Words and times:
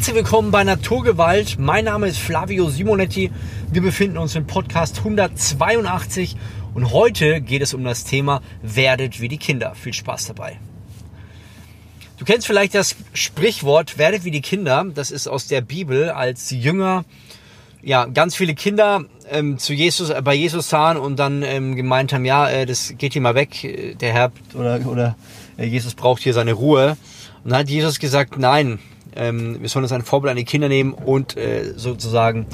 Herzlich 0.00 0.16
willkommen 0.16 0.50
bei 0.50 0.64
Naturgewalt. 0.64 1.58
Mein 1.58 1.84
Name 1.84 2.08
ist 2.08 2.16
Flavio 2.16 2.70
Simonetti. 2.70 3.30
Wir 3.70 3.82
befinden 3.82 4.16
uns 4.16 4.34
im 4.34 4.46
Podcast 4.46 4.96
182 4.96 6.38
und 6.72 6.90
heute 6.90 7.42
geht 7.42 7.60
es 7.60 7.74
um 7.74 7.84
das 7.84 8.04
Thema 8.04 8.40
Werdet 8.62 9.20
wie 9.20 9.28
die 9.28 9.36
Kinder. 9.36 9.74
Viel 9.74 9.92
Spaß 9.92 10.28
dabei. 10.28 10.58
Du 12.16 12.24
kennst 12.24 12.46
vielleicht 12.46 12.74
das 12.74 12.96
Sprichwort 13.12 13.98
Werdet 13.98 14.24
wie 14.24 14.30
die 14.30 14.40
Kinder. 14.40 14.86
Das 14.94 15.10
ist 15.10 15.28
aus 15.28 15.48
der 15.48 15.60
Bibel, 15.60 16.08
als 16.08 16.50
Jünger 16.50 17.04
ja 17.82 18.06
ganz 18.06 18.34
viele 18.34 18.54
Kinder 18.54 19.04
ähm, 19.28 19.58
zu 19.58 19.74
Jesus 19.74 20.08
äh, 20.08 20.22
bei 20.24 20.32
Jesus 20.32 20.70
sahen 20.70 20.96
und 20.96 21.18
dann 21.18 21.42
ähm, 21.42 21.76
gemeint 21.76 22.14
haben, 22.14 22.24
ja, 22.24 22.48
äh, 22.48 22.64
das 22.64 22.94
geht 22.96 23.12
hier 23.12 23.20
mal 23.20 23.34
weg, 23.34 23.64
äh, 23.64 23.96
der 23.96 24.14
Herr 24.14 24.32
oder 24.54 24.80
oder 24.86 25.16
äh, 25.58 25.66
Jesus 25.66 25.94
braucht 25.94 26.22
hier 26.22 26.32
seine 26.32 26.54
Ruhe. 26.54 26.96
Und 27.44 27.50
dann 27.50 27.60
hat 27.60 27.68
Jesus 27.68 27.98
gesagt, 27.98 28.38
nein, 28.38 28.78
wir 29.14 29.68
sollen 29.68 29.84
uns 29.84 29.92
ein 29.92 30.02
Vorbild 30.02 30.30
an 30.30 30.36
die 30.36 30.44
Kinder 30.44 30.68
nehmen 30.68 30.92
und 30.92 31.36
äh, 31.36 31.72
sozusagen 31.76 32.46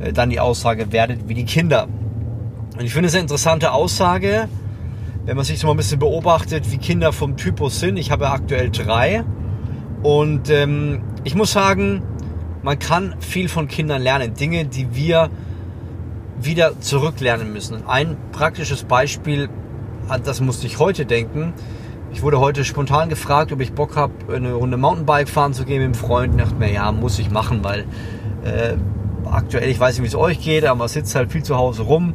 äh, 0.00 0.12
dann 0.12 0.30
die 0.30 0.40
Aussage, 0.40 0.92
werdet 0.92 1.28
wie 1.28 1.34
die 1.34 1.44
Kinder. 1.44 1.88
Und 2.76 2.84
ich 2.84 2.92
finde 2.92 3.08
es 3.08 3.14
eine 3.14 3.22
interessante 3.22 3.72
Aussage, 3.72 4.48
wenn 5.24 5.36
man 5.36 5.44
sich 5.44 5.58
so 5.58 5.66
mal 5.66 5.74
ein 5.74 5.76
bisschen 5.76 5.98
beobachtet, 5.98 6.70
wie 6.72 6.78
Kinder 6.78 7.12
vom 7.12 7.36
Typus 7.36 7.78
sind. 7.80 7.96
Ich 7.96 8.10
habe 8.10 8.30
aktuell 8.30 8.70
drei 8.70 9.24
und 10.02 10.48
ähm, 10.50 11.02
ich 11.24 11.34
muss 11.34 11.52
sagen, 11.52 12.02
man 12.62 12.78
kann 12.78 13.14
viel 13.20 13.48
von 13.48 13.68
Kindern 13.68 14.02
lernen. 14.02 14.34
Dinge, 14.34 14.64
die 14.64 14.94
wir 14.94 15.30
wieder 16.40 16.80
zurücklernen 16.80 17.52
müssen. 17.52 17.86
Ein 17.86 18.16
praktisches 18.32 18.84
Beispiel, 18.84 19.48
an 20.08 20.22
das 20.24 20.40
musste 20.40 20.66
ich 20.66 20.78
heute 20.78 21.04
denken. 21.04 21.52
Ich 22.12 22.22
wurde 22.22 22.40
heute 22.40 22.64
spontan 22.64 23.08
gefragt, 23.08 23.52
ob 23.52 23.60
ich 23.60 23.72
Bock 23.72 23.96
habe, 23.96 24.12
eine 24.34 24.52
Runde 24.52 24.76
Mountainbike 24.76 25.28
fahren 25.28 25.54
zu 25.54 25.64
gehen 25.64 25.78
mit 25.78 25.84
einem 25.84 25.94
Freund. 25.94 26.34
Ich 26.34 26.42
dachte 26.42 26.56
mir, 26.56 26.72
ja, 26.72 26.90
muss 26.90 27.18
ich 27.18 27.30
machen, 27.30 27.62
weil 27.62 27.84
äh, 28.44 28.74
aktuell, 29.30 29.70
ich 29.70 29.78
weiß 29.78 29.96
nicht, 29.96 30.02
wie 30.02 30.08
es 30.08 30.16
euch 30.16 30.40
geht, 30.40 30.64
aber 30.64 30.76
man 30.76 30.88
sitzt 30.88 31.14
halt 31.14 31.30
viel 31.30 31.44
zu 31.44 31.56
Hause 31.56 31.82
rum 31.82 32.14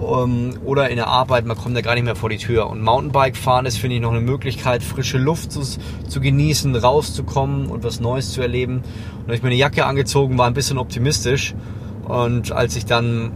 ähm, 0.00 0.54
oder 0.64 0.90
in 0.90 0.96
der 0.96 1.08
Arbeit, 1.08 1.44
man 1.44 1.56
kommt 1.56 1.76
da 1.76 1.80
gar 1.80 1.94
nicht 1.94 2.04
mehr 2.04 2.14
vor 2.14 2.28
die 2.28 2.38
Tür. 2.38 2.70
Und 2.70 2.82
Mountainbike 2.82 3.36
fahren 3.36 3.66
ist, 3.66 3.78
finde 3.78 3.96
ich, 3.96 4.02
noch 4.02 4.12
eine 4.12 4.20
Möglichkeit, 4.20 4.82
frische 4.82 5.18
Luft 5.18 5.50
zu, 5.50 5.62
zu 5.62 6.20
genießen, 6.20 6.74
rauszukommen 6.76 7.66
und 7.66 7.82
was 7.82 8.00
Neues 8.00 8.32
zu 8.32 8.42
erleben. 8.42 8.82
Und 9.20 9.28
da 9.28 9.34
ich 9.34 9.42
meine 9.42 9.56
Jacke 9.56 9.86
angezogen, 9.86 10.38
war 10.38 10.46
ein 10.46 10.54
bisschen 10.54 10.78
optimistisch. 10.78 11.54
Und 12.06 12.52
als 12.52 12.76
ich 12.76 12.86
dann 12.86 13.32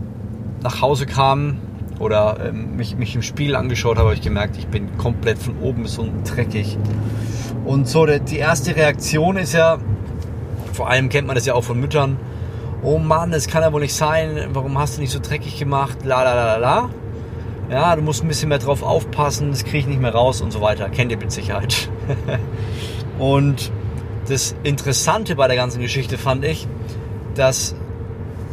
nach 0.63 0.81
Hause 0.81 1.07
kam, 1.07 1.59
oder 1.99 2.39
ähm, 2.49 2.77
mich, 2.77 2.97
mich 2.97 3.15
im 3.15 3.23
Spiel 3.23 3.57
angeschaut 3.57 3.97
habe, 3.97 4.09
habe 4.09 4.15
ich 4.15 4.23
gemerkt, 4.23 4.57
ich 4.57 4.67
bin 4.67 4.97
komplett 4.99 5.39
von 5.39 5.59
oben 5.61 5.83
bis 5.83 5.99
unten 5.99 6.25
dreckig. 6.25 6.79
Und 7.65 7.89
so, 7.89 8.07
der, 8.07 8.21
die 8.21 8.39
erste 8.39 8.77
Reaktion 8.77 9.37
ist 9.37 9.55
ja, 9.55 9.79
vor 10.73 10.89
allem 10.91 11.09
kennt 11.09 11.27
man 11.27 11.37
das 11.37 11.47
ja 11.47 11.55
auch 11.55 11.65
von 11.65 11.81
Müttern, 11.81 12.17
oh 12.83 12.99
Mann, 12.99 13.31
das 13.31 13.49
kann 13.49 13.63
ja 13.63 13.73
wohl 13.73 13.81
nicht 13.81 13.95
sein, 13.95 14.49
warum 14.53 14.79
hast 14.79 14.97
du 14.97 15.01
nicht 15.01 15.11
so 15.11 15.19
dreckig 15.19 15.59
gemacht, 15.59 15.99
la 16.05 16.23
la 16.23 16.35
la 16.35 16.45
la 16.45 16.57
la. 16.57 16.91
Ja, 17.69 17.97
du 17.97 18.03
musst 18.03 18.23
ein 18.23 18.29
bisschen 18.29 18.49
mehr 18.49 18.59
drauf 18.59 18.85
aufpassen, 18.85 19.51
das 19.51 19.65
kriege 19.65 19.79
ich 19.79 19.87
nicht 19.87 20.01
mehr 20.01 20.15
raus 20.15 20.41
und 20.41 20.53
so 20.53 20.61
weiter. 20.61 20.89
Kennt 20.89 21.11
ihr 21.11 21.19
mit 21.19 21.33
Sicherheit. 21.33 21.91
und 23.19 23.73
das 24.29 24.55
Interessante 24.63 25.35
bei 25.35 25.49
der 25.49 25.57
ganzen 25.57 25.81
Geschichte 25.81 26.17
fand 26.17 26.45
ich, 26.45 26.69
dass 27.35 27.75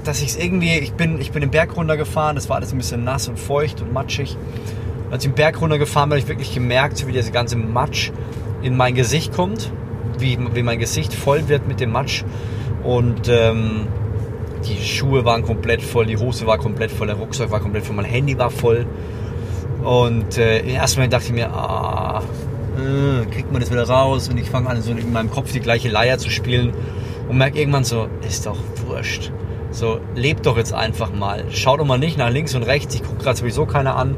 dass 0.03 0.21
ich 0.21 0.29
es 0.29 0.37
irgendwie, 0.37 0.77
ich 0.77 0.93
bin, 0.93 1.19
ich 1.19 1.31
bin 1.31 1.41
den 1.41 1.51
Berg 1.51 1.75
runtergefahren, 1.75 2.35
das 2.35 2.49
war 2.49 2.57
alles 2.57 2.71
ein 2.71 2.77
bisschen 2.77 3.03
nass 3.03 3.27
und 3.27 3.39
feucht 3.39 3.81
und 3.81 3.93
matschig. 3.93 4.37
Und 5.07 5.13
als 5.13 5.23
ich 5.23 5.31
den 5.31 5.35
Berg 5.35 5.61
runtergefahren 5.61 6.09
bin, 6.09 6.19
habe 6.19 6.23
ich 6.23 6.27
wirklich 6.27 6.53
gemerkt, 6.53 7.05
wie 7.07 7.11
dieser 7.11 7.31
ganze 7.31 7.55
Matsch 7.55 8.11
in 8.61 8.75
mein 8.75 8.95
Gesicht 8.95 9.33
kommt, 9.33 9.71
wie, 10.17 10.37
wie 10.53 10.63
mein 10.63 10.79
Gesicht 10.79 11.13
voll 11.13 11.47
wird 11.47 11.67
mit 11.67 11.79
dem 11.79 11.91
Matsch. 11.91 12.23
Und 12.83 13.29
ähm, 13.29 13.87
die 14.67 14.83
Schuhe 14.83 15.25
waren 15.25 15.43
komplett 15.43 15.81
voll, 15.81 16.05
die 16.05 16.17
Hose 16.17 16.47
war 16.47 16.57
komplett 16.57 16.91
voll, 16.91 17.07
der 17.07 17.15
Rucksack 17.17 17.51
war 17.51 17.59
komplett 17.59 17.85
voll, 17.85 17.95
mein 17.95 18.05
Handy 18.05 18.37
war 18.37 18.49
voll. 18.49 18.85
Und 19.83 20.37
äh, 20.37 20.59
im 20.59 20.69
ersten 20.69 20.99
Moment 20.99 21.13
dachte 21.13 21.25
ich 21.25 21.33
mir, 21.33 21.51
ah, 21.51 22.23
äh, 22.77 23.25
kriegt 23.25 23.51
man 23.51 23.61
das 23.61 23.71
wieder 23.71 23.87
raus? 23.87 24.29
Und 24.29 24.37
ich 24.37 24.49
fange 24.49 24.69
an, 24.69 24.81
so 24.81 24.91
in 24.91 25.11
meinem 25.11 25.29
Kopf 25.29 25.51
die 25.51 25.59
gleiche 25.59 25.89
Leier 25.89 26.17
zu 26.17 26.29
spielen 26.29 26.73
und 27.27 27.37
merke 27.37 27.59
irgendwann 27.59 27.83
so, 27.83 28.07
ist 28.27 28.45
doch 28.45 28.57
wurscht. 28.87 29.31
So, 29.73 29.99
lebt 30.15 30.45
doch 30.45 30.55
jetzt 30.55 30.71
einfach 30.71 31.11
mal. 31.11 31.45
Schau 31.49 31.77
doch 31.77 31.85
mal 31.85 31.97
nicht 31.97 32.15
nach 32.15 32.29
links 32.29 32.53
und 32.53 32.61
rechts. 32.61 32.93
Ich 32.93 33.03
gucke 33.03 33.23
gerade 33.23 33.39
sowieso 33.39 33.65
keiner 33.65 33.95
an. 33.95 34.15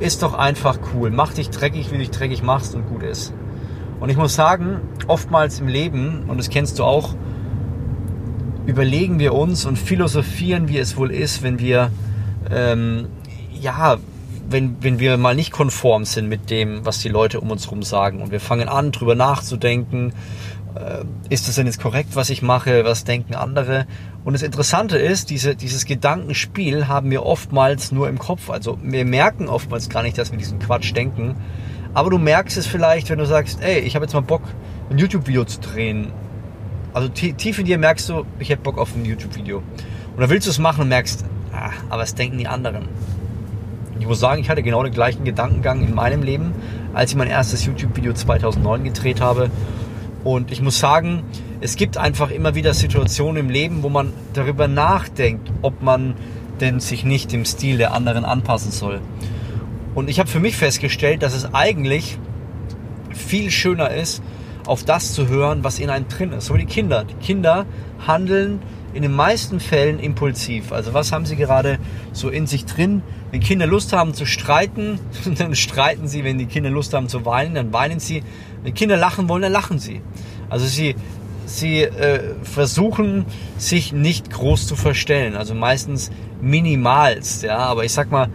Ist 0.00 0.22
doch 0.22 0.32
einfach 0.32 0.78
cool. 0.94 1.10
Mach 1.10 1.34
dich 1.34 1.50
dreckig, 1.50 1.88
wie 1.90 1.92
du 1.92 1.98
dich 1.98 2.10
dreckig 2.10 2.42
machst 2.42 2.74
und 2.74 2.88
gut 2.88 3.02
ist. 3.02 3.34
Und 4.00 4.08
ich 4.08 4.16
muss 4.16 4.34
sagen, 4.34 4.80
oftmals 5.06 5.60
im 5.60 5.68
Leben, 5.68 6.24
und 6.26 6.38
das 6.38 6.48
kennst 6.48 6.78
du 6.78 6.84
auch, 6.84 7.14
überlegen 8.64 9.18
wir 9.18 9.34
uns 9.34 9.66
und 9.66 9.78
philosophieren, 9.78 10.68
wie 10.68 10.78
es 10.78 10.96
wohl 10.96 11.10
ist, 11.10 11.42
wenn 11.42 11.58
wir, 11.58 11.90
ähm, 12.50 13.08
ja, 13.52 13.98
wenn, 14.48 14.76
wenn 14.80 15.00
wir 15.00 15.18
mal 15.18 15.34
nicht 15.34 15.52
konform 15.52 16.06
sind 16.06 16.30
mit 16.30 16.48
dem, 16.48 16.86
was 16.86 17.00
die 17.00 17.10
Leute 17.10 17.40
um 17.40 17.50
uns 17.50 17.66
herum 17.66 17.82
sagen. 17.82 18.22
Und 18.22 18.30
wir 18.30 18.40
fangen 18.40 18.68
an, 18.68 18.90
drüber 18.90 19.14
nachzudenken, 19.14 20.14
ist 21.28 21.48
das 21.48 21.56
denn 21.56 21.66
jetzt 21.66 21.80
korrekt, 21.80 22.10
was 22.14 22.30
ich 22.30 22.42
mache, 22.42 22.84
was 22.84 23.04
denken 23.04 23.34
andere? 23.34 23.86
Und 24.24 24.32
das 24.34 24.42
Interessante 24.42 24.98
ist, 24.98 25.30
diese, 25.30 25.56
dieses 25.56 25.86
Gedankenspiel 25.86 26.88
haben 26.88 27.10
wir 27.10 27.24
oftmals 27.24 27.92
nur 27.92 28.08
im 28.08 28.18
Kopf. 28.18 28.50
Also 28.50 28.78
wir 28.82 29.04
merken 29.04 29.48
oftmals 29.48 29.88
gar 29.88 30.02
nicht, 30.02 30.18
dass 30.18 30.30
wir 30.30 30.38
diesen 30.38 30.58
Quatsch 30.58 30.94
denken. 30.94 31.36
Aber 31.94 32.10
du 32.10 32.18
merkst 32.18 32.56
es 32.56 32.66
vielleicht, 32.66 33.10
wenn 33.10 33.18
du 33.18 33.26
sagst, 33.26 33.62
ey, 33.62 33.80
ich 33.80 33.94
habe 33.94 34.04
jetzt 34.04 34.14
mal 34.14 34.20
Bock, 34.20 34.42
ein 34.90 34.98
YouTube-Video 34.98 35.44
zu 35.44 35.60
drehen. 35.60 36.12
Also 36.92 37.08
tief 37.08 37.58
in 37.58 37.66
dir 37.66 37.78
merkst 37.78 38.08
du, 38.08 38.24
ich 38.38 38.50
hätte 38.50 38.62
Bock 38.62 38.78
auf 38.78 38.94
ein 38.94 39.04
YouTube-Video. 39.04 39.58
Und 39.58 40.20
dann 40.20 40.30
willst 40.30 40.46
du 40.46 40.50
es 40.50 40.58
machen 40.58 40.82
und 40.82 40.88
merkst, 40.88 41.24
ah, 41.52 41.70
aber 41.88 42.02
was 42.02 42.14
denken 42.14 42.38
die 42.38 42.48
anderen? 42.48 42.88
Ich 43.98 44.06
muss 44.06 44.20
sagen, 44.20 44.40
ich 44.40 44.48
hatte 44.48 44.62
genau 44.62 44.82
den 44.82 44.92
gleichen 44.92 45.24
Gedankengang 45.24 45.80
in 45.80 45.94
meinem 45.94 46.22
Leben, 46.22 46.52
als 46.94 47.10
ich 47.10 47.16
mein 47.16 47.28
erstes 47.28 47.64
YouTube-Video 47.64 48.12
2009 48.12 48.84
gedreht 48.84 49.20
habe. 49.20 49.50
Und 50.24 50.50
ich 50.50 50.60
muss 50.60 50.78
sagen, 50.78 51.22
es 51.60 51.76
gibt 51.76 51.96
einfach 51.96 52.30
immer 52.30 52.54
wieder 52.54 52.74
Situationen 52.74 53.36
im 53.36 53.50
Leben, 53.50 53.82
wo 53.82 53.88
man 53.88 54.12
darüber 54.32 54.68
nachdenkt, 54.68 55.50
ob 55.62 55.82
man 55.82 56.14
denn 56.60 56.80
sich 56.80 57.04
nicht 57.04 57.32
dem 57.32 57.44
Stil 57.44 57.78
der 57.78 57.94
anderen 57.94 58.24
anpassen 58.24 58.72
soll. 58.72 59.00
Und 59.94 60.10
ich 60.10 60.18
habe 60.18 60.28
für 60.28 60.40
mich 60.40 60.56
festgestellt, 60.56 61.22
dass 61.22 61.34
es 61.34 61.54
eigentlich 61.54 62.18
viel 63.14 63.50
schöner 63.50 63.90
ist, 63.90 64.22
auf 64.66 64.84
das 64.84 65.12
zu 65.14 65.28
hören, 65.28 65.64
was 65.64 65.78
in 65.78 65.90
einem 65.90 66.08
drin 66.08 66.32
ist. 66.32 66.46
So 66.46 66.54
wie 66.54 66.58
die 66.58 66.66
Kinder. 66.66 67.04
Die 67.04 67.14
Kinder 67.14 67.64
handeln 68.06 68.60
in 68.94 69.02
den 69.02 69.12
meisten 69.12 69.60
Fällen 69.60 69.98
impulsiv. 69.98 70.72
Also 70.72 70.94
was 70.94 71.12
haben 71.12 71.26
sie 71.26 71.36
gerade 71.36 71.78
so 72.12 72.28
in 72.28 72.46
sich 72.46 72.64
drin? 72.64 73.02
Wenn 73.30 73.40
Kinder 73.40 73.66
Lust 73.66 73.92
haben 73.92 74.14
zu 74.14 74.26
streiten, 74.26 74.98
dann 75.38 75.54
streiten 75.54 76.08
sie. 76.08 76.24
Wenn 76.24 76.38
die 76.38 76.46
Kinder 76.46 76.70
Lust 76.70 76.94
haben 76.94 77.08
zu 77.08 77.24
weinen, 77.24 77.54
dann 77.54 77.72
weinen 77.72 78.00
sie. 78.00 78.22
Wenn 78.62 78.74
Kinder 78.74 78.96
lachen 78.96 79.28
wollen, 79.28 79.42
dann 79.42 79.52
lachen 79.52 79.78
sie. 79.78 80.00
Also 80.48 80.66
sie, 80.66 80.96
sie 81.46 81.82
äh, 81.82 82.34
versuchen 82.42 83.26
sich 83.58 83.92
nicht 83.92 84.30
groß 84.30 84.66
zu 84.66 84.76
verstellen. 84.76 85.36
Also 85.36 85.54
meistens 85.54 86.10
minimalst, 86.40 87.42
ja. 87.42 87.58
Aber 87.58 87.84
ich 87.84 87.92
sag 87.92 88.10
mal, 88.10 88.28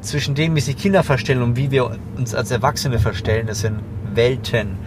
zwischen 0.00 0.34
dem, 0.34 0.56
wie 0.56 0.60
sich 0.60 0.76
Kinder 0.76 1.02
verstellen 1.02 1.42
und 1.42 1.56
wie 1.56 1.70
wir 1.70 1.98
uns 2.16 2.34
als 2.34 2.50
Erwachsene 2.50 2.98
verstellen, 2.98 3.46
das 3.46 3.60
sind 3.60 3.80
Welten. 4.14 4.78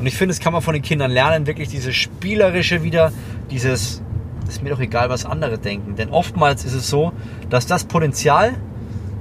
Und 0.00 0.06
ich 0.06 0.16
finde, 0.16 0.34
das 0.34 0.40
kann 0.40 0.52
man 0.52 0.62
von 0.62 0.74
den 0.74 0.82
Kindern 0.82 1.10
lernen, 1.10 1.46
wirklich 1.46 1.68
dieses 1.68 1.94
Spielerische 1.94 2.82
wieder, 2.82 3.12
dieses, 3.50 4.02
ist 4.52 4.62
mir 4.62 4.70
doch 4.70 4.80
egal, 4.80 5.08
was 5.08 5.24
andere 5.24 5.58
denken. 5.58 5.96
Denn 5.96 6.10
oftmals 6.10 6.64
ist 6.64 6.74
es 6.74 6.88
so, 6.88 7.12
dass 7.50 7.66
das 7.66 7.84
Potenzial 7.84 8.54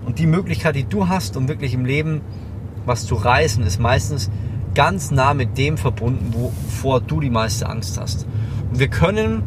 und 0.06 0.19
die 0.19 0.28
Möglichkeit, 0.28 0.75
die 0.75 0.84
du 0.84 1.08
hast, 1.08 1.38
um 1.38 1.47
wirklich 1.47 1.74
im 1.74 1.86
Leben 1.86 2.22
was 2.86 3.06
zu 3.06 3.16
reißen, 3.16 3.64
ist 3.64 3.80
meistens 3.80 4.30
ganz 4.74 5.12
nah 5.12 5.34
mit 5.34 5.58
dem 5.58 5.78
verbunden, 5.78 6.34
wovor 6.34 7.02
du 7.02 7.20
die 7.20 7.30
meiste 7.30 7.68
Angst 7.68 8.00
hast. 8.00 8.25
Und 8.72 8.80
wir 8.80 8.88
können 8.88 9.44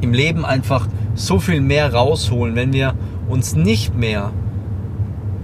im 0.00 0.12
Leben 0.12 0.44
einfach 0.44 0.88
so 1.14 1.38
viel 1.40 1.60
mehr 1.60 1.92
rausholen, 1.92 2.54
wenn 2.54 2.72
wir 2.72 2.94
uns 3.28 3.54
nicht 3.54 3.94
mehr 3.94 4.32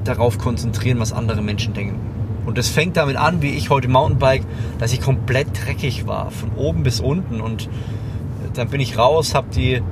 darauf 0.04 0.38
konzentrieren, 0.38 0.98
was 1.00 1.12
andere 1.12 1.42
Menschen 1.42 1.74
denken. 1.74 2.00
Und 2.46 2.58
das 2.58 2.68
fängt 2.68 2.96
damit 2.96 3.16
an, 3.16 3.42
wie 3.42 3.50
ich 3.50 3.70
heute 3.70 3.88
Mountainbike, 3.88 4.44
dass 4.78 4.92
ich 4.92 5.00
komplett 5.00 5.48
dreckig 5.64 6.06
war, 6.06 6.30
von 6.30 6.50
oben 6.56 6.82
bis 6.82 7.00
unten. 7.00 7.40
Und 7.40 7.68
dann 8.58 8.68
bin 8.68 8.80
ich 8.80 8.98
raus, 8.98 9.34
hab 9.34 9.50
die, 9.50 9.82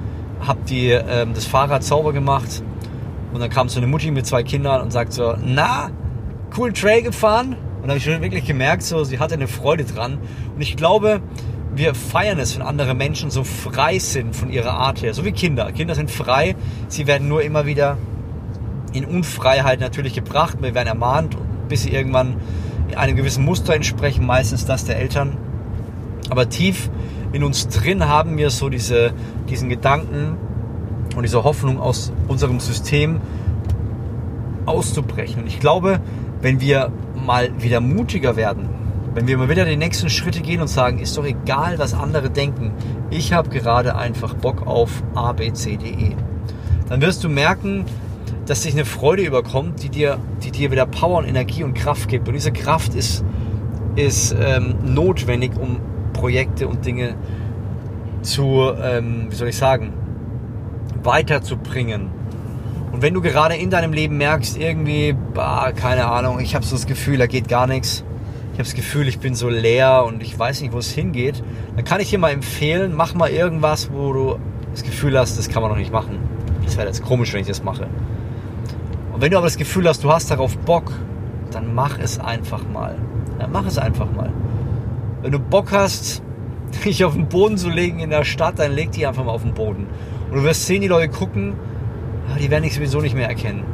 hab 0.46 0.64
die, 0.66 0.90
ähm, 0.90 1.34
das 1.34 1.44
Fahrrad 1.44 1.84
sauber 1.84 2.12
gemacht. 2.12 2.62
Und 3.32 3.40
dann 3.40 3.50
kam 3.50 3.68
so 3.68 3.78
eine 3.78 3.86
Mutti 3.86 4.10
mit 4.10 4.26
zwei 4.26 4.42
Kindern 4.42 4.82
und 4.82 4.90
sagt 4.90 5.12
so, 5.12 5.34
na, 5.44 5.90
cool 6.56 6.72
Trail 6.72 7.02
gefahren? 7.02 7.56
Und 7.76 7.84
da 7.84 7.88
habe 7.88 7.98
ich 7.98 8.04
schon 8.04 8.20
wirklich 8.20 8.44
gemerkt, 8.44 8.82
so, 8.82 9.04
sie 9.04 9.18
hatte 9.18 9.34
eine 9.34 9.48
Freude 9.48 9.84
dran. 9.84 10.18
Und 10.54 10.60
ich 10.60 10.76
glaube, 10.76 11.20
wir 11.74 11.94
feiern 11.94 12.38
es, 12.38 12.54
wenn 12.54 12.62
andere 12.62 12.94
Menschen 12.94 13.30
so 13.30 13.44
frei 13.44 13.98
sind 13.98 14.36
von 14.36 14.50
ihrer 14.50 14.72
Art 14.72 15.02
her. 15.02 15.14
So 15.14 15.24
wie 15.24 15.32
Kinder. 15.32 15.72
Kinder 15.72 15.94
sind 15.94 16.10
frei. 16.10 16.54
Sie 16.88 17.06
werden 17.06 17.28
nur 17.28 17.42
immer 17.42 17.66
wieder 17.66 17.96
in 18.92 19.06
Unfreiheit 19.06 19.80
natürlich 19.80 20.14
gebracht. 20.14 20.58
Wir 20.60 20.74
werden 20.74 20.88
ermahnt, 20.88 21.36
bis 21.68 21.82
sie 21.82 21.90
irgendwann 21.90 22.36
einem 22.94 23.16
gewissen 23.16 23.44
Muster 23.44 23.74
entsprechen. 23.74 24.26
Meistens 24.26 24.66
das 24.66 24.84
der 24.84 24.98
Eltern. 24.98 25.36
Aber 26.28 26.48
tief 26.48 26.90
in 27.32 27.44
uns 27.44 27.68
drin 27.68 28.06
haben 28.06 28.36
wir 28.36 28.50
so 28.50 28.68
diese, 28.68 29.12
diesen 29.48 29.68
Gedanken 29.68 30.36
und 31.16 31.22
diese 31.22 31.44
Hoffnung 31.44 31.80
aus 31.80 32.12
unserem 32.28 32.60
System 32.60 33.20
auszubrechen. 34.66 35.42
Und 35.42 35.48
ich 35.48 35.60
glaube, 35.60 36.00
wenn 36.40 36.60
wir 36.60 36.92
mal 37.14 37.50
wieder 37.58 37.80
mutiger 37.80 38.36
werden, 38.36 38.68
wenn 39.14 39.26
wir 39.26 39.36
mal 39.36 39.48
wieder 39.48 39.64
die 39.64 39.76
nächsten 39.76 40.08
Schritte 40.08 40.40
gehen 40.40 40.60
und 40.60 40.68
sagen, 40.68 40.98
ist 40.98 41.16
doch 41.18 41.24
egal, 41.24 41.78
was 41.78 41.94
andere 41.94 42.30
denken, 42.30 42.72
ich 43.10 43.32
habe 43.32 43.50
gerade 43.50 43.96
einfach 43.96 44.34
Bock 44.34 44.66
auf 44.66 45.02
A, 45.14 45.32
B, 45.32 45.52
C, 45.52 45.76
D, 45.76 45.88
E, 45.88 46.16
dann 46.88 47.00
wirst 47.00 47.22
du 47.22 47.28
merken, 47.28 47.84
dass 48.46 48.62
dich 48.62 48.72
eine 48.72 48.84
Freude 48.84 49.22
überkommt, 49.22 49.82
die 49.82 49.88
dir, 49.88 50.18
die 50.42 50.50
dir 50.50 50.70
wieder 50.70 50.86
Power 50.86 51.18
und 51.18 51.28
Energie 51.28 51.62
und 51.62 51.74
Kraft 51.74 52.08
gibt. 52.08 52.26
Und 52.26 52.34
diese 52.34 52.52
Kraft 52.52 52.94
ist, 52.94 53.24
ist 53.94 54.34
ähm, 54.38 54.74
notwendig, 54.82 55.52
um 55.56 55.78
Projekte 56.22 56.68
und 56.68 56.86
Dinge 56.86 57.16
zu, 58.22 58.70
ähm, 58.80 59.26
wie 59.28 59.34
soll 59.34 59.48
ich 59.48 59.56
sagen, 59.56 59.92
weiterzubringen. 61.02 62.10
Und 62.92 63.02
wenn 63.02 63.12
du 63.12 63.20
gerade 63.20 63.56
in 63.56 63.70
deinem 63.70 63.92
Leben 63.92 64.18
merkst, 64.18 64.56
irgendwie, 64.56 65.16
bah, 65.34 65.72
keine 65.72 66.06
Ahnung, 66.06 66.38
ich 66.38 66.54
habe 66.54 66.64
so 66.64 66.76
das 66.76 66.86
Gefühl, 66.86 67.18
da 67.18 67.26
geht 67.26 67.48
gar 67.48 67.66
nichts. 67.66 68.04
Ich 68.52 68.58
habe 68.60 68.62
das 68.62 68.74
Gefühl, 68.74 69.08
ich 69.08 69.18
bin 69.18 69.34
so 69.34 69.48
leer 69.48 70.04
und 70.06 70.22
ich 70.22 70.38
weiß 70.38 70.60
nicht, 70.60 70.72
wo 70.72 70.78
es 70.78 70.92
hingeht. 70.92 71.42
Dann 71.74 71.84
kann 71.84 72.00
ich 72.00 72.10
dir 72.10 72.20
mal 72.20 72.30
empfehlen, 72.30 72.94
mach 72.94 73.14
mal 73.14 73.28
irgendwas, 73.28 73.90
wo 73.92 74.12
du 74.12 74.38
das 74.70 74.84
Gefühl 74.84 75.18
hast, 75.18 75.36
das 75.40 75.48
kann 75.48 75.60
man 75.60 75.72
noch 75.72 75.78
nicht 75.78 75.90
machen. 75.90 76.20
Das 76.64 76.76
wäre 76.76 76.86
jetzt 76.86 77.02
komisch, 77.02 77.32
wenn 77.32 77.40
ich 77.40 77.48
das 77.48 77.64
mache. 77.64 77.88
Und 79.12 79.20
wenn 79.20 79.32
du 79.32 79.38
aber 79.38 79.48
das 79.48 79.56
Gefühl 79.56 79.88
hast, 79.88 80.04
du 80.04 80.12
hast 80.12 80.30
darauf 80.30 80.56
Bock, 80.58 80.92
dann 81.50 81.74
mach 81.74 81.98
es 81.98 82.20
einfach 82.20 82.62
mal. 82.72 82.94
Ja, 83.40 83.48
mach 83.52 83.66
es 83.66 83.76
einfach 83.76 84.06
mal. 84.12 84.30
Wenn 85.22 85.32
du 85.32 85.38
Bock 85.38 85.72
hast, 85.72 86.22
dich 86.84 87.04
auf 87.04 87.14
den 87.14 87.28
Boden 87.28 87.56
zu 87.56 87.70
legen 87.70 88.00
in 88.00 88.10
der 88.10 88.24
Stadt, 88.24 88.58
dann 88.58 88.72
leg 88.72 88.92
dich 88.92 89.06
einfach 89.06 89.24
mal 89.24 89.32
auf 89.32 89.42
den 89.42 89.54
Boden. 89.54 89.86
Und 90.28 90.36
du 90.36 90.42
wirst 90.42 90.66
sehen, 90.66 90.82
die 90.82 90.88
Leute 90.88 91.08
gucken, 91.08 91.54
ah, 92.28 92.38
die 92.38 92.50
werden 92.50 92.64
dich 92.64 92.74
sowieso 92.74 93.00
nicht 93.00 93.14
mehr 93.14 93.28
erkennen. 93.28 93.64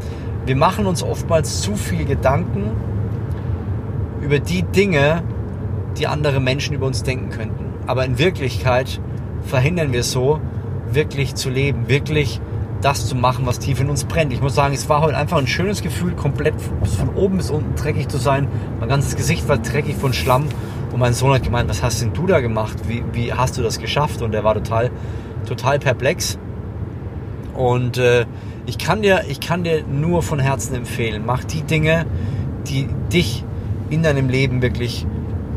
Wir 0.45 0.57
machen 0.57 0.87
uns 0.87 1.03
oftmals 1.03 1.61
zu 1.61 1.75
viel 1.75 2.05
Gedanken 2.05 2.71
über 4.21 4.39
die 4.39 4.63
Dinge, 4.63 5.23
die 5.99 6.07
andere 6.07 6.41
Menschen 6.41 6.75
über 6.75 6.87
uns 6.87 7.03
denken 7.03 7.31
könnten. 7.31 7.67
Aber 7.87 8.05
in 8.05 8.19
Wirklichkeit 8.19 9.01
verhindern 9.43 9.93
wir 9.93 10.03
so, 10.03 10.41
wirklich 10.91 11.35
zu 11.35 11.51
leben, 11.51 11.89
wirklich 11.89 12.41
das 12.81 13.07
zu 13.07 13.17
machen, 13.17 13.47
was 13.47 13.59
tief 13.59 13.81
in 13.81 13.91
uns 13.91 14.05
brennt. 14.05 14.33
Ich 14.33 14.41
muss 14.41 14.55
sagen, 14.55 14.75
es 14.75 14.89
war 14.89 15.01
heute 15.01 15.17
einfach 15.17 15.39
ein 15.39 15.47
schönes 15.47 15.83
Gefühl, 15.83 16.13
komplett 16.15 16.55
von 16.61 17.09
oben 17.15 17.39
bis 17.39 17.51
unten 17.51 17.75
dreckig 17.75 18.09
zu 18.09 18.19
sein. 18.19 18.49
Mein 18.79 18.89
ganzes 18.89 19.17
Gesicht 19.17 19.49
war 19.49 19.59
dreckig 19.59 19.97
von 19.97 20.13
Schlamm. 20.13 20.45
Und 20.99 21.03
mein 21.03 21.15
Sohn 21.15 21.33
hat 21.33 21.45
gemeint, 21.45 21.71
was 21.71 21.81
hast 21.81 22.03
denn 22.03 22.13
du 22.13 22.27
da 22.27 22.41
gemacht? 22.41 22.77
Wie, 22.89 23.05
wie 23.13 23.33
hast 23.33 23.57
du 23.57 23.63
das 23.63 23.79
geschafft? 23.79 24.21
Und 24.21 24.35
er 24.35 24.43
war 24.43 24.55
total, 24.55 24.91
total 25.47 25.79
perplex. 25.79 26.41
Und 27.55 27.99
äh, 27.99 28.27
ich, 28.67 28.79
kann 28.79 29.01
dir, 29.03 29.23
ich 29.29 29.39
kann 29.39 29.63
dir 29.63 29.85
nur 29.85 30.25
von 30.25 30.41
Herzen 30.41 30.75
empfehlen, 30.75 31.23
mach 31.25 31.45
die 31.45 31.63
Dinge, 31.63 32.05
die 32.67 32.89
dich 33.13 33.45
in 33.91 34.03
deinem 34.03 34.29
Leben 34.29 34.61
wirklich 34.61 35.07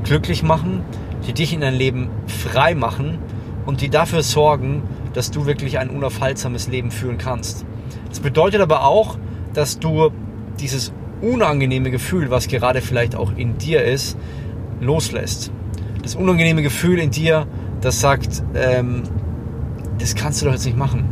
glücklich 0.04 0.44
machen, 0.44 0.84
die 1.26 1.34
dich 1.34 1.54
in 1.54 1.62
deinem 1.62 1.80
Leben 1.80 2.12
frei 2.28 2.76
machen 2.76 3.18
und 3.66 3.82
die 3.82 3.90
dafür 3.90 4.22
sorgen, 4.22 4.84
dass 5.16 5.32
du 5.32 5.48
wirklich 5.48 5.80
ein 5.80 5.90
unaufhaltsames 5.90 6.68
Leben 6.68 6.92
führen 6.92 7.18
kannst. 7.18 7.66
Das 8.10 8.20
bedeutet 8.20 8.62
aber 8.62 8.86
auch, 8.86 9.18
dass 9.56 9.80
du 9.80 10.12
dieses 10.60 10.94
unangenehme 11.20 11.90
Gefühl, 11.90 12.30
was 12.30 12.48
gerade 12.48 12.82
vielleicht 12.82 13.16
auch 13.16 13.36
in 13.36 13.58
dir 13.58 13.84
ist, 13.84 14.18
loslässt. 14.82 15.52
Das 16.04 16.16
unangenehme 16.16 16.62
Gefühl 16.62 17.00
in 17.00 17.12
dir, 17.12 17.48
das 17.80 18.02
sagt, 18.02 18.44
ähm, 18.56 19.04
das 20.00 20.16
kannst 20.16 20.42
du 20.42 20.46
doch 20.46 20.54
jetzt 20.54 20.66
nicht 20.66 20.78
machen. 20.78 21.10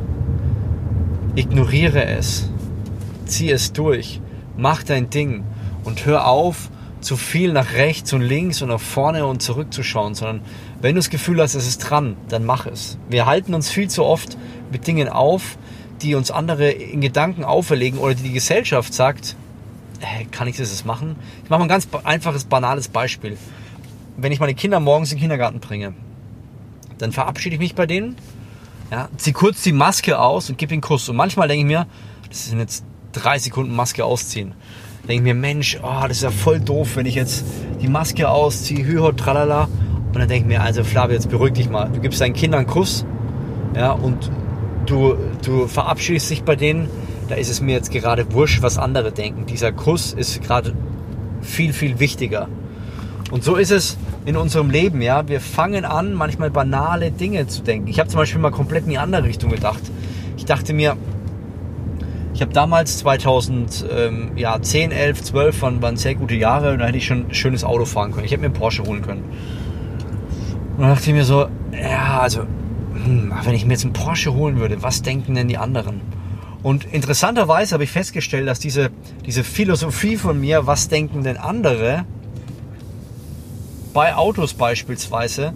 Ignoriere 1.36 2.06
es. 2.06 2.50
Zieh 3.26 3.52
es 3.52 3.72
durch. 3.72 4.20
Mach 4.58 4.84
dein 4.84 5.10
Ding. 5.10 5.44
Und 5.84 6.06
hör 6.06 6.28
auf, 6.28 6.70
zu 7.02 7.16
viel 7.16 7.54
nach 7.54 7.74
rechts 7.74 8.12
und 8.14 8.22
links 8.22 8.62
und 8.62 8.70
nach 8.70 8.80
vorne 8.80 9.26
und 9.26 9.42
zurück 9.42 9.74
zu 9.74 9.84
schauen, 9.84 10.16
sondern 10.16 10.42
wenn 10.82 10.96
du 10.96 11.00
das 11.00 11.10
Gefühl 11.10 11.42
hast, 11.42 11.56
es 11.56 11.68
ist 11.68 11.80
dran, 11.80 12.18
dann 12.28 12.46
mach 12.46 12.66
es. 12.66 12.98
Wir 13.10 13.26
halten 13.26 13.54
uns 13.54 13.70
viel 13.70 13.90
zu 13.90 14.04
oft 14.04 14.38
mit 14.72 14.86
Dingen 14.86 15.08
auf, 15.08 15.58
die 16.02 16.16
uns 16.16 16.32
andere 16.32 16.72
in 16.72 17.02
Gedanken 17.02 17.44
auferlegen 17.44 18.00
oder 18.00 18.16
die 18.16 18.24
die 18.24 18.34
Gesellschaft 18.34 18.94
sagt, 18.94 19.36
kann 20.32 20.48
ich 20.48 20.58
das 20.58 20.86
machen? 20.86 21.16
Ich 21.44 21.50
mache 21.50 21.60
mal 21.60 21.66
ein 21.66 21.70
ganz 21.70 21.88
einfaches, 22.04 22.46
banales 22.46 22.88
Beispiel. 22.88 23.38
Wenn 24.18 24.32
ich 24.32 24.40
meine 24.40 24.54
Kinder 24.54 24.80
morgens 24.80 25.12
in 25.12 25.18
den 25.18 25.22
Kindergarten 25.22 25.60
bringe, 25.60 25.94
dann 26.98 27.12
verabschiede 27.12 27.56
ich 27.56 27.60
mich 27.60 27.76
bei 27.76 27.86
denen, 27.86 28.16
ja, 28.92 29.10
zieh 29.18 29.34
kurz 29.34 29.62
die 29.64 29.72
Maske 29.72 30.20
aus 30.20 30.50
und 30.50 30.58
gebe 30.58 30.72
den 30.72 30.82
Kuss. 30.82 31.08
Und 31.10 31.16
manchmal 31.16 31.48
denke 31.48 31.62
ich 31.62 31.68
mir, 31.68 31.88
das 32.28 32.48
sind 32.48 32.60
jetzt 32.60 32.84
drei 33.12 33.40
Sekunden 33.40 33.76
Maske 33.76 34.04
ausziehen 34.04 34.54
denke 35.10 35.28
ich 35.28 35.34
mir, 35.34 35.34
Mensch, 35.34 35.80
oh, 35.82 36.02
das 36.08 36.18
ist 36.18 36.24
ja 36.24 36.30
voll 36.30 36.60
doof, 36.60 36.96
wenn 36.96 37.08
ich 37.08 37.16
jetzt 37.16 37.44
die 37.82 37.88
Maske 37.88 38.30
ausziehe, 38.30 38.86
hühot, 38.86 39.18
tralala. 39.18 39.64
Und 39.64 40.16
dann 40.16 40.28
denke 40.28 40.48
ich 40.48 40.58
mir, 40.58 40.62
also 40.62 40.84
Flavio, 40.84 41.16
jetzt 41.16 41.30
beruhig 41.30 41.54
dich 41.54 41.68
mal. 41.68 41.90
Du 41.90 42.00
gibst 42.00 42.22
deinen 42.22 42.34
Kindern 42.34 42.60
einen 42.60 42.70
Kuss, 42.70 43.06
ja, 43.76 43.92
und 43.92 44.32
du, 44.86 45.16
du 45.44 45.68
verabschiedest 45.68 46.30
dich 46.30 46.44
bei 46.44 46.56
denen. 46.56 46.90
Da 47.30 47.36
ist 47.36 47.50
es 47.50 47.62
mir 47.62 47.74
jetzt 47.74 47.92
gerade 47.92 48.34
wurscht, 48.34 48.64
was 48.64 48.80
andere 48.80 49.12
denken. 49.12 49.46
Dieser 49.46 49.72
Kuss 49.72 50.14
ist 50.14 50.42
gerade 50.42 50.74
viel, 51.42 51.74
viel 51.74 52.00
wichtiger. 52.00 52.48
Und 53.30 53.44
so 53.44 53.56
ist 53.56 53.72
es 53.72 53.98
in 54.26 54.36
unserem 54.36 54.72
Leben, 54.72 55.02
ja. 55.02 55.28
Wir 55.28 55.40
fangen 55.40 55.86
an, 55.86 56.16
manchmal 56.16 56.50
banale 56.50 57.12
Dinge 57.12 57.46
zu 57.46 57.62
denken. 57.62 57.88
Ich 57.88 58.00
habe 58.00 58.10
zum 58.10 58.18
Beispiel 58.18 58.42
mal 58.42 58.50
komplett 58.50 58.86
in 58.86 58.90
die 58.90 58.98
andere 58.98 59.26
Richtung 59.26 59.52
gedacht. 59.52 59.82
Ich 60.38 60.46
dachte 60.46 60.74
mir, 60.74 60.98
ich 62.34 62.42
habe 62.42 62.52
damals 62.52 62.98
2010, 63.00 64.32
ja, 64.36 64.58
11, 64.58 65.22
12 65.22 65.62
waren, 65.62 65.82
waren 65.84 65.98
sehr 65.98 66.16
gute 66.16 66.36
Jahre 66.36 66.74
und 66.74 66.80
da 66.80 66.88
hätte 66.88 66.98
ich 66.98 67.06
schon 67.06 67.28
ein 67.28 67.34
schönes 67.34 67.64
Auto 67.64 67.86
fahren 67.86 68.12
können. 68.12 68.26
Ich 68.26 68.32
hätte 68.32 68.42
mir 68.42 68.48
einen 68.48 68.56
Porsche 68.56 68.84
holen 68.84 69.04
können. 69.04 69.24
Und 70.78 70.82
dann 70.82 70.96
dachte 70.96 71.10
ich 71.10 71.16
mir 71.16 71.26
so, 71.26 71.48
ja, 71.74 72.22
also, 72.22 72.42
hm, 73.04 73.34
wenn 73.44 73.54
ich 73.54 73.66
mir 73.66 73.74
jetzt 73.74 73.84
einen 73.84 73.94
Porsche 73.94 74.34
holen 74.34 74.60
würde, 74.60 74.82
was 74.82 75.04
denken 75.04 75.36
denn 75.36 75.48
die 75.48 75.58
anderen? 75.60 76.02
Und 76.62 76.86
interessanterweise 76.86 77.74
habe 77.74 77.86
ich 77.86 77.92
festgestellt, 77.92 78.48
dass 78.48 78.60
diese, 78.60 78.90
diese 79.26 79.44
Philosophie 79.44 80.18
von 80.18 80.40
mir, 80.40 80.68
was 80.68 80.90
denken 80.90 81.24
denn 81.24 81.38
andere, 81.38 82.06
bei 83.94 84.16
Autos 84.16 84.54
beispielsweise, 84.54 85.54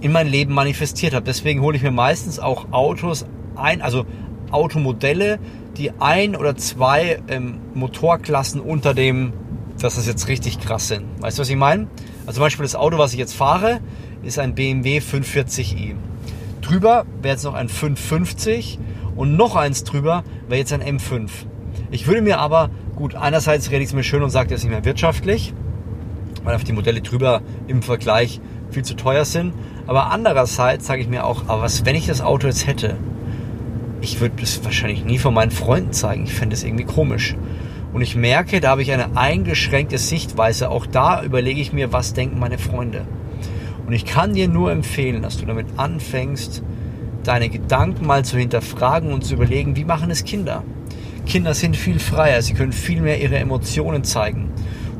in 0.00 0.12
mein 0.12 0.28
Leben 0.28 0.54
manifestiert 0.54 1.14
habe. 1.14 1.24
Deswegen 1.24 1.60
hole 1.62 1.76
ich 1.76 1.82
mir 1.82 1.90
meistens 1.90 2.38
auch 2.38 2.72
Autos 2.72 3.24
ein, 3.54 3.82
also 3.82 4.04
Automodelle, 4.50 5.38
die 5.76 5.92
ein 6.00 6.36
oder 6.36 6.56
zwei 6.56 7.22
ähm, 7.28 7.58
Motorklassen 7.74 8.60
unter 8.60 8.94
dem, 8.94 9.32
dass 9.80 9.96
das 9.96 10.06
jetzt 10.06 10.28
richtig 10.28 10.60
krass 10.60 10.88
sind. 10.88 11.04
Weißt 11.20 11.38
du, 11.38 11.42
was 11.42 11.48
ich 11.48 11.56
meine? 11.56 11.88
Also 12.26 12.34
zum 12.34 12.42
Beispiel 12.42 12.64
das 12.64 12.76
Auto, 12.76 12.98
was 12.98 13.12
ich 13.12 13.18
jetzt 13.18 13.34
fahre, 13.34 13.80
ist 14.22 14.38
ein 14.38 14.54
BMW 14.54 14.98
540i. 14.98 15.94
Drüber 16.60 17.06
wäre 17.20 17.34
jetzt 17.34 17.44
noch 17.44 17.54
ein 17.54 17.68
550 17.68 18.78
und 19.16 19.36
noch 19.36 19.56
eins 19.56 19.84
drüber 19.84 20.24
wäre 20.48 20.58
jetzt 20.58 20.72
ein 20.72 20.82
M5. 20.82 21.28
Ich 21.90 22.06
würde 22.06 22.22
mir 22.22 22.38
aber, 22.38 22.70
gut, 22.96 23.14
einerseits 23.14 23.70
rede 23.70 23.82
ich 23.82 23.88
es 23.90 23.94
mir 23.94 24.04
schön 24.04 24.22
und 24.22 24.30
sage, 24.30 24.48
das 24.48 24.60
ist 24.60 24.64
nicht 24.64 24.72
mehr 24.72 24.84
wirtschaftlich, 24.84 25.54
weil 26.44 26.54
auf 26.54 26.64
die 26.64 26.72
Modelle 26.72 27.00
drüber 27.00 27.42
im 27.66 27.82
Vergleich 27.82 28.40
viel 28.70 28.84
zu 28.84 28.94
teuer 28.94 29.24
sind. 29.24 29.52
Aber 29.86 30.10
andererseits 30.10 30.86
sage 30.86 31.02
ich 31.02 31.08
mir 31.08 31.24
auch, 31.24 31.44
aber 31.48 31.62
was, 31.62 31.84
wenn 31.84 31.96
ich 31.96 32.06
das 32.06 32.20
Auto 32.20 32.46
jetzt 32.46 32.66
hätte 32.66 32.96
ich 34.02 34.20
würde 34.20 34.42
es 34.42 34.62
wahrscheinlich 34.64 35.04
nie 35.04 35.18
von 35.18 35.32
meinen 35.32 35.52
Freunden 35.52 35.92
zeigen. 35.92 36.24
Ich 36.24 36.34
fände 36.34 36.54
es 36.54 36.64
irgendwie 36.64 36.84
komisch. 36.84 37.36
Und 37.92 38.02
ich 38.02 38.16
merke, 38.16 38.60
da 38.60 38.70
habe 38.70 38.82
ich 38.82 38.90
eine 38.90 39.16
eingeschränkte 39.16 39.96
Sichtweise. 39.96 40.70
Auch 40.70 40.86
da 40.86 41.22
überlege 41.22 41.60
ich 41.60 41.72
mir, 41.72 41.92
was 41.92 42.12
denken 42.12 42.38
meine 42.38 42.58
Freunde. 42.58 43.06
Und 43.86 43.92
ich 43.92 44.04
kann 44.04 44.34
dir 44.34 44.48
nur 44.48 44.72
empfehlen, 44.72 45.22
dass 45.22 45.38
du 45.38 45.46
damit 45.46 45.66
anfängst, 45.76 46.62
deine 47.24 47.48
Gedanken 47.48 48.06
mal 48.06 48.24
zu 48.24 48.36
hinterfragen 48.36 49.12
und 49.12 49.24
zu 49.24 49.34
überlegen, 49.34 49.76
wie 49.76 49.84
machen 49.84 50.10
es 50.10 50.24
Kinder? 50.24 50.64
Kinder 51.26 51.54
sind 51.54 51.76
viel 51.76 51.98
freier, 51.98 52.42
sie 52.42 52.54
können 52.54 52.72
viel 52.72 53.00
mehr 53.00 53.20
ihre 53.20 53.38
Emotionen 53.38 54.04
zeigen. 54.04 54.50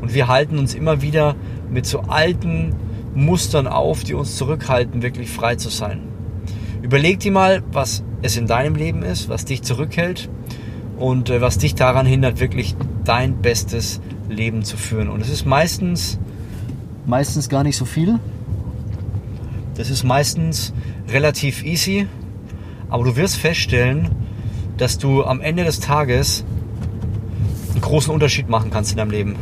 Und 0.00 0.14
wir 0.14 0.28
halten 0.28 0.58
uns 0.58 0.74
immer 0.74 1.02
wieder 1.02 1.34
mit 1.70 1.86
so 1.86 2.00
alten 2.00 2.74
Mustern 3.14 3.66
auf, 3.66 4.04
die 4.04 4.14
uns 4.14 4.36
zurückhalten, 4.36 5.02
wirklich 5.02 5.30
frei 5.30 5.56
zu 5.56 5.68
sein. 5.68 6.00
Überleg 6.82 7.20
dir 7.20 7.32
mal, 7.32 7.62
was 7.72 8.02
es 8.22 8.36
in 8.36 8.46
deinem 8.46 8.74
Leben 8.74 9.02
ist, 9.02 9.28
was 9.28 9.44
dich 9.44 9.62
zurückhält 9.62 10.28
und 10.98 11.30
äh, 11.30 11.40
was 11.40 11.58
dich 11.58 11.74
daran 11.74 12.06
hindert, 12.06 12.40
wirklich 12.40 12.74
dein 13.04 13.42
bestes 13.42 14.00
Leben 14.28 14.62
zu 14.62 14.76
führen. 14.76 15.08
Und 15.08 15.20
es 15.20 15.28
ist 15.28 15.44
meistens, 15.44 16.18
meistens 17.06 17.48
gar 17.48 17.64
nicht 17.64 17.76
so 17.76 17.84
viel. 17.84 18.18
Das 19.74 19.90
ist 19.90 20.04
meistens 20.04 20.72
relativ 21.08 21.64
easy, 21.64 22.06
aber 22.88 23.04
du 23.04 23.16
wirst 23.16 23.36
feststellen, 23.36 24.10
dass 24.76 24.98
du 24.98 25.24
am 25.24 25.40
Ende 25.40 25.64
des 25.64 25.80
Tages 25.80 26.44
einen 27.72 27.80
großen 27.80 28.12
Unterschied 28.12 28.48
machen 28.48 28.70
kannst 28.70 28.92
in 28.92 28.98
deinem 28.98 29.10
Leben. 29.10 29.36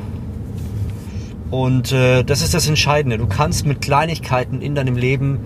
Und 1.50 1.93
äh, 1.93 2.23
das 2.23 2.43
ist 2.43 2.55
das 2.55 2.69
Entscheidende. 2.69 3.19
Du 3.19 3.26
kannst 3.26 3.67
mit 3.67 3.81
Kleinigkeiten 3.81 4.62
in 4.62 4.75
deinem 4.75 4.97
Leben 4.97 5.40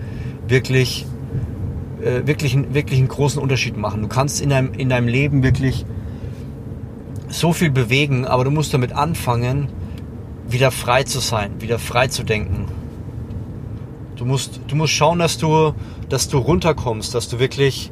wirklich, 0.47 1.05
äh, 2.01 2.27
wirklich, 2.27 2.55
wirklich 2.73 2.99
einen 2.99 3.07
großen 3.07 3.41
Unterschied 3.41 3.75
machen. 3.75 4.03
Du 4.03 4.07
kannst 4.07 4.39
in 4.41 4.49
deinem, 4.49 4.73
in 4.73 4.89
deinem 4.89 5.07
Leben 5.07 5.41
wirklich 5.41 5.85
so 7.27 7.53
viel 7.53 7.71
bewegen, 7.71 8.25
aber 8.25 8.43
du 8.43 8.51
musst 8.51 8.73
damit 8.73 8.93
anfangen, 8.93 9.67
wieder 10.47 10.69
frei 10.69 11.03
zu 11.03 11.19
sein, 11.19 11.59
wieder 11.59 11.79
frei 11.79 12.07
zu 12.07 12.23
denken. 12.23 12.64
Du 14.15 14.25
musst, 14.25 14.61
du 14.67 14.75
musst 14.75 14.93
schauen, 14.93 15.19
dass 15.19 15.37
du, 15.37 15.73
dass 16.09 16.29
du 16.29 16.37
runterkommst, 16.37 17.13
dass 17.13 17.27
du 17.27 17.39
wirklich, 17.39 17.91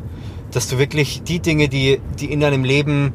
dass 0.51 0.68
du 0.70 0.77
wirklich 0.77 1.24
die 1.24 1.39
Dinge, 1.39 1.68
die, 1.68 2.00
die 2.20 2.32
in 2.32 2.39
deinem 2.39 2.63
Leben 2.63 3.13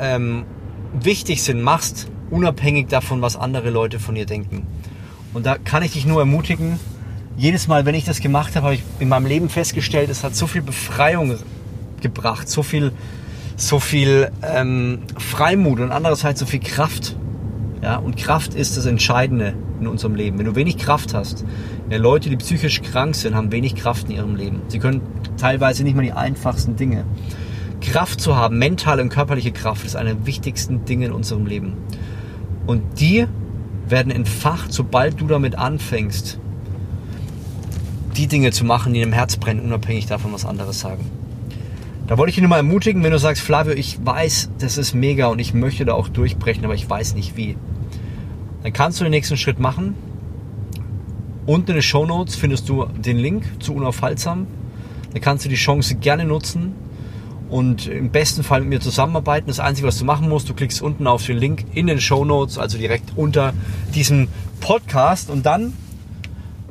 ähm, 0.00 0.44
wichtig 0.92 1.42
sind, 1.42 1.60
machst, 1.60 2.08
unabhängig 2.30 2.88
davon, 2.88 3.20
was 3.20 3.36
andere 3.36 3.70
Leute 3.70 3.98
von 3.98 4.14
dir 4.14 4.26
denken. 4.26 4.66
Und 5.34 5.44
da 5.44 5.58
kann 5.58 5.82
ich 5.82 5.92
dich 5.92 6.06
nur 6.06 6.20
ermutigen, 6.20 6.78
jedes 7.36 7.68
Mal, 7.68 7.84
wenn 7.84 7.94
ich 7.94 8.04
das 8.04 8.20
gemacht 8.20 8.56
habe, 8.56 8.64
habe 8.64 8.74
ich 8.76 8.82
in 8.98 9.08
meinem 9.08 9.26
Leben 9.26 9.48
festgestellt, 9.48 10.08
es 10.08 10.24
hat 10.24 10.34
so 10.34 10.46
viel 10.46 10.62
Befreiung 10.62 11.36
gebracht, 12.00 12.48
so 12.48 12.62
viel, 12.62 12.92
so 13.56 13.78
viel 13.78 14.30
ähm, 14.42 15.00
Freimut 15.18 15.80
und 15.80 15.92
andererseits 15.92 16.40
so 16.40 16.46
viel 16.46 16.60
Kraft. 16.60 17.16
Ja, 17.82 17.96
und 17.96 18.16
Kraft 18.16 18.54
ist 18.54 18.76
das 18.76 18.86
Entscheidende 18.86 19.54
in 19.80 19.86
unserem 19.86 20.14
Leben. 20.14 20.38
Wenn 20.38 20.46
du 20.46 20.54
wenig 20.54 20.78
Kraft 20.78 21.12
hast, 21.12 21.44
ja, 21.88 21.98
Leute, 21.98 22.30
die 22.30 22.36
psychisch 22.36 22.82
krank 22.82 23.14
sind, 23.14 23.34
haben 23.34 23.52
wenig 23.52 23.76
Kraft 23.76 24.08
in 24.08 24.16
ihrem 24.16 24.34
Leben. 24.34 24.62
Sie 24.68 24.78
können 24.78 25.02
teilweise 25.36 25.84
nicht 25.84 25.94
mal 25.94 26.02
die 26.02 26.12
einfachsten 26.12 26.76
Dinge. 26.76 27.04
Kraft 27.80 28.20
zu 28.20 28.34
haben, 28.34 28.58
mentale 28.58 29.02
und 29.02 29.08
körperliche 29.08 29.52
Kraft, 29.52 29.84
ist 29.86 29.94
eine 29.94 30.14
der 30.14 30.26
wichtigsten 30.26 30.84
Dinge 30.84 31.06
in 31.06 31.12
unserem 31.12 31.46
Leben. 31.46 31.74
Und 32.66 32.82
die 32.98 33.26
werden 33.88 34.10
entfacht, 34.10 34.72
sobald 34.72 35.20
du 35.20 35.28
damit 35.28 35.56
anfängst, 35.56 36.40
die 38.16 38.26
Dinge 38.26 38.50
zu 38.50 38.64
machen, 38.64 38.92
die 38.92 39.02
im 39.02 39.12
Herz 39.12 39.36
brennen, 39.36 39.60
unabhängig 39.60 40.06
davon, 40.06 40.32
was 40.32 40.44
andere 40.44 40.72
sagen. 40.72 41.08
Da 42.06 42.18
wollte 42.18 42.30
ich 42.30 42.36
dich 42.36 42.42
nur 42.42 42.48
mal 42.48 42.56
ermutigen, 42.56 43.02
wenn 43.02 43.12
du 43.12 43.18
sagst, 43.18 43.42
Flavio, 43.42 43.74
ich 43.74 43.98
weiß, 44.04 44.50
das 44.58 44.78
ist 44.78 44.94
mega 44.94 45.26
und 45.26 45.38
ich 45.38 45.54
möchte 45.54 45.84
da 45.84 45.92
auch 45.92 46.08
durchbrechen, 46.08 46.64
aber 46.64 46.74
ich 46.74 46.88
weiß 46.88 47.14
nicht 47.14 47.36
wie. 47.36 47.56
Dann 48.62 48.72
kannst 48.72 49.00
du 49.00 49.04
den 49.04 49.10
nächsten 49.10 49.36
Schritt 49.36 49.58
machen. 49.58 49.94
Unten 51.46 51.70
in 51.70 51.76
den 51.76 51.82
Show 51.82 52.04
Notes 52.04 52.34
findest 52.34 52.68
du 52.68 52.86
den 52.86 53.18
Link 53.18 53.44
zu 53.62 53.72
Unaufhaltsam. 53.72 54.48
Dann 55.12 55.22
kannst 55.22 55.44
du 55.44 55.48
die 55.48 55.54
Chance 55.54 55.94
gerne 55.94 56.24
nutzen 56.24 56.74
und 57.48 57.86
im 57.86 58.10
besten 58.10 58.42
Fall 58.42 58.60
mit 58.60 58.68
mir 58.68 58.80
zusammenarbeiten. 58.80 59.46
Das 59.46 59.60
Einzige, 59.60 59.86
was 59.86 59.98
du 59.98 60.04
machen 60.04 60.28
musst, 60.28 60.48
du 60.48 60.54
klickst 60.54 60.82
unten 60.82 61.06
auf 61.06 61.24
den 61.24 61.38
Link 61.38 61.64
in 61.72 61.86
den 61.86 62.00
Show 62.00 62.24
Notes, 62.24 62.58
also 62.58 62.78
direkt 62.78 63.12
unter 63.16 63.52
diesem 63.94 64.26
Podcast 64.60 65.30
und 65.30 65.46
dann 65.46 65.72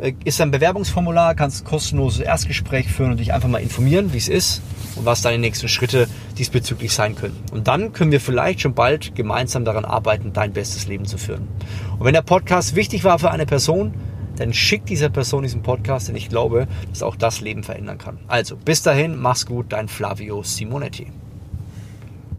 äh, 0.02 0.14
ist 0.26 0.42
ein 0.42 0.52
Bewerbungsformular, 0.52 1.36
kannst 1.36 1.64
kostenloses 1.64 2.20
Erstgespräch 2.20 2.88
führen 2.88 3.12
und 3.12 3.20
dich 3.22 3.34
einfach 3.34 3.48
mal 3.48 3.60
informieren, 3.60 4.12
wie 4.12 4.18
es 4.18 4.28
ist 4.28 4.62
und 4.98 5.06
was 5.06 5.22
deine 5.22 5.40
nächsten 5.40 5.70
Schritte 5.70 6.08
diesbezüglich 6.38 6.92
sein 6.92 7.16
können. 7.16 7.38
Und 7.52 7.70
dann 7.70 7.94
können 7.94 8.12
wir 8.12 8.20
vielleicht 8.20 8.60
schon 8.60 8.74
bald 8.74 9.16
gemeinsam 9.16 9.64
daran 9.64 9.86
arbeiten, 9.86 10.34
dein 10.34 10.52
bestes 10.52 10.88
Leben 10.88 11.06
zu 11.06 11.18
führen. 11.18 11.48
Und 11.98 12.06
wenn 12.06 12.14
der 12.14 12.22
Podcast 12.22 12.76
wichtig 12.76 13.06
war 13.06 13.20
für 13.20 13.32
eine 13.32 13.46
Person, 13.46 13.94
dann 14.38 14.54
schick 14.54 14.86
dieser 14.86 15.10
Person 15.10 15.44
diesen 15.44 15.64
Podcast, 15.64 16.08
denn 16.08 16.16
ich 16.16 16.30
glaube, 16.30 16.68
dass 16.90 17.04
auch 17.04 17.16
das 17.16 17.42
Leben 17.42 17.64
verändern 17.64 17.98
kann. 17.98 18.20
Also, 18.28 18.56
bis 18.58 18.82
dahin, 18.82 19.16
mach's 19.18 19.46
gut, 19.46 19.68
dein 19.70 19.88
Flavio 19.88 20.44
Simonetti. 20.44 21.08